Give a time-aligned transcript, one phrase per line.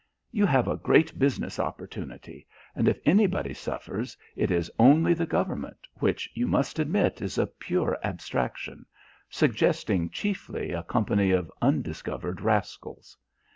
[0.31, 5.87] You have a great business opportunity, and if anybody suffers it is only the Government,
[5.99, 8.87] which you must admit is a pure abstraction
[9.29, 13.15] suggesting chiefly a company of undiscovered rascals.